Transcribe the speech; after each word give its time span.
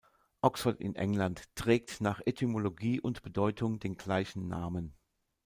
Oxford 0.41 0.81
in 0.81 0.95
England 0.95 1.47
trägt 1.55 2.01
nach 2.01 2.21
Etymologie 2.25 2.99
und 2.99 3.21
Bedeutung 3.21 3.77
den 3.79 3.97
gleichen 3.97 4.47
Namen. 4.47 4.95